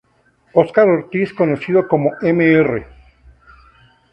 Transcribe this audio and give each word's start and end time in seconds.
Oscar 0.53 0.87
Ortiz 0.89 1.31
conocido 1.31 1.87
como 1.87 2.09
"“Mr. 2.23 2.87